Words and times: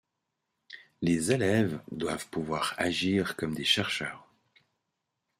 Les 1.03 1.31
élèves 1.31 1.79
doivent 1.91 2.25
pouvoir 2.29 2.73
agir 2.79 3.35
comme 3.35 3.53
des 3.53 3.63
chercheurs. 3.63 4.25